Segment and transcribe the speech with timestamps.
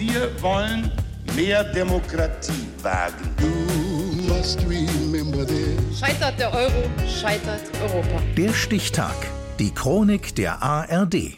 [0.00, 0.90] Wir wollen
[1.36, 3.34] mehr Demokratie wagen.
[5.94, 8.22] Scheitert der Euro, scheitert Europa.
[8.34, 9.14] Der Stichtag.
[9.58, 11.36] Die Chronik der ARD.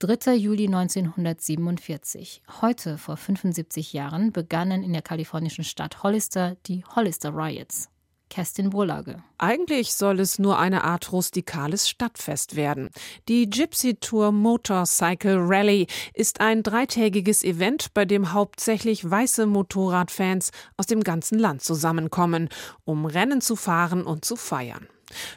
[0.00, 0.34] 3.
[0.34, 2.42] Juli 1947.
[2.60, 7.88] Heute, vor 75 Jahren, begannen in der kalifornischen Stadt Hollister die Hollister Riots.
[8.34, 9.22] Kerstin Burlage.
[9.38, 12.90] Eigentlich soll es nur eine Art rustikales Stadtfest werden.
[13.28, 20.86] Die Gypsy Tour Motorcycle Rally ist ein dreitägiges Event, bei dem hauptsächlich weiße Motorradfans aus
[20.86, 22.48] dem ganzen Land zusammenkommen,
[22.84, 24.88] um Rennen zu fahren und zu feiern.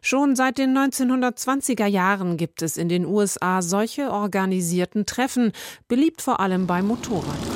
[0.00, 5.52] Schon seit den 1920er Jahren gibt es in den USA solche organisierten Treffen,
[5.86, 7.55] beliebt vor allem bei Motorradclubs.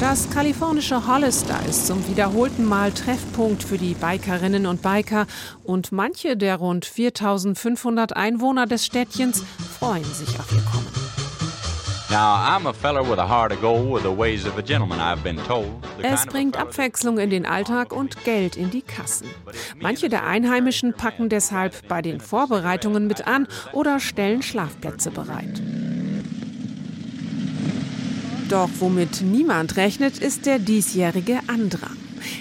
[0.00, 5.26] Das kalifornische Hollister ist zum wiederholten Mal Treffpunkt für die Bikerinnen und Biker
[5.62, 9.44] und manche der rund 4500 Einwohner des Städtchens
[9.78, 10.86] freuen sich auf ihr Kommen.
[16.02, 19.28] Es bringt Abwechslung in den Alltag und Geld in die Kassen.
[19.78, 25.62] Manche der Einheimischen packen deshalb bei den Vorbereitungen mit an oder stellen Schlafplätze bereit.
[28.50, 31.96] Doch womit niemand rechnet, ist der diesjährige Andrang.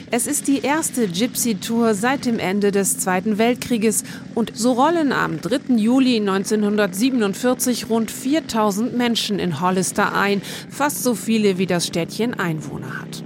[0.10, 5.40] Es ist die erste Gypsy-Tour seit dem Ende des Zweiten Weltkrieges und so rollen am
[5.40, 5.76] 3.
[5.76, 13.02] Juli 1947 rund 4000 Menschen in Hollister ein, fast so viele wie das Städtchen Einwohner
[13.02, 13.24] hat.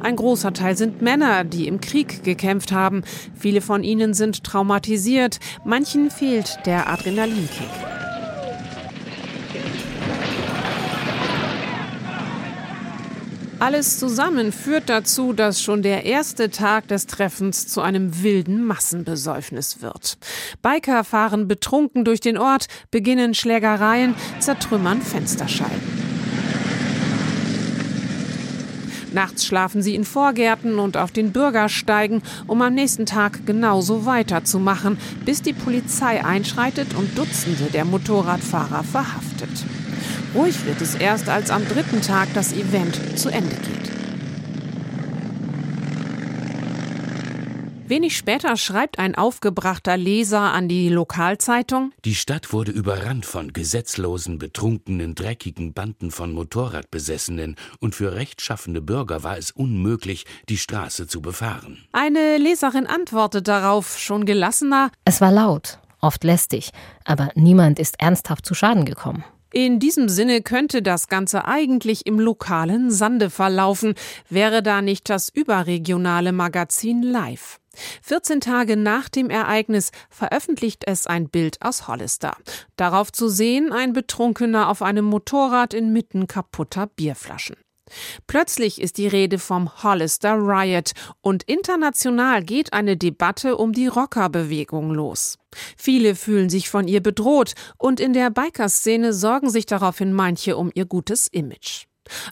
[0.00, 3.02] Ein großer Teil sind Männer, die im Krieg gekämpft haben.
[3.34, 7.85] Viele von ihnen sind traumatisiert, manchen fehlt der Adrenalinkick.
[13.58, 19.80] Alles zusammen führt dazu, dass schon der erste Tag des Treffens zu einem wilden Massenbesäufnis
[19.80, 20.18] wird.
[20.60, 26.06] Biker fahren betrunken durch den Ort, beginnen Schlägereien, zertrümmern Fensterscheiben.
[29.14, 34.98] Nachts schlafen sie in Vorgärten und auf den Bürgersteigen, um am nächsten Tag genauso weiterzumachen,
[35.24, 39.48] bis die Polizei einschreitet und Dutzende der Motorradfahrer verhaftet.
[40.36, 43.90] Ruhig wird es erst, als am dritten Tag das Event zu Ende geht.
[47.88, 54.38] Wenig später schreibt ein aufgebrachter Leser an die Lokalzeitung Die Stadt wurde überrannt von gesetzlosen,
[54.38, 61.22] betrunkenen, dreckigen Banden von Motorradbesessenen, und für rechtschaffende Bürger war es unmöglich, die Straße zu
[61.22, 61.78] befahren.
[61.92, 66.72] Eine Leserin antwortet darauf schon gelassener Es war laut, oft lästig,
[67.06, 69.24] aber niemand ist ernsthaft zu Schaden gekommen.
[69.52, 73.94] In diesem Sinne könnte das Ganze eigentlich im lokalen Sande verlaufen,
[74.28, 77.60] wäre da nicht das überregionale Magazin Live.
[78.02, 82.36] 14 Tage nach dem Ereignis veröffentlicht es ein Bild aus Hollister.
[82.76, 87.56] Darauf zu sehen ein Betrunkener auf einem Motorrad inmitten kaputter Bierflaschen.
[88.26, 94.90] Plötzlich ist die Rede vom Hollister Riot und international geht eine Debatte um die Rockerbewegung
[94.92, 95.38] los.
[95.76, 100.70] Viele fühlen sich von ihr bedroht und in der Bikerszene sorgen sich daraufhin manche um
[100.74, 101.86] ihr gutes Image.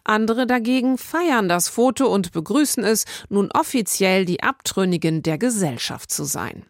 [0.04, 6.25] Andere dagegen feiern das Foto und begrüßen es, nun offiziell die Abtrünnigen der Gesellschaft zu
[6.25, 6.66] sein.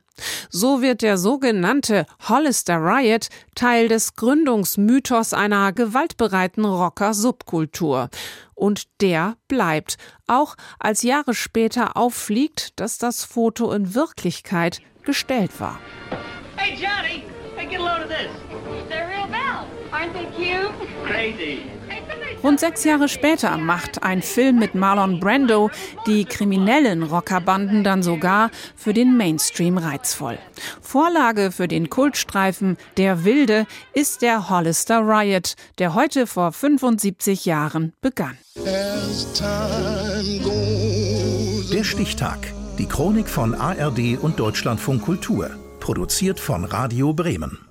[0.51, 8.09] So wird der sogenannte Hollister Riot Teil des Gründungsmythos einer gewaltbereiten Rocker-Subkultur.
[8.55, 15.81] Und der bleibt, auch als Jahre später auffliegt, dass das Foto in Wirklichkeit gestellt war.
[16.57, 17.25] Hey Johnny,
[17.57, 18.31] hey, get a load of this.
[18.89, 19.67] They're real bells.
[19.93, 20.73] Aren't they cute?
[21.05, 21.63] Crazy.
[22.44, 25.71] Rund sechs Jahre später macht ein Film mit Marlon Brando
[26.06, 30.38] die kriminellen Rockerbanden dann sogar für den Mainstream reizvoll.
[30.82, 37.94] Vorlage für den Kultstreifen Der Wilde ist der Hollister Riot, der heute vor 75 Jahren
[38.03, 38.37] begann.
[41.72, 42.53] Der Stichtag.
[42.78, 45.49] Die Chronik von ARD und Deutschlandfunk Kultur.
[45.81, 47.64] Produziert von Radio Bremen.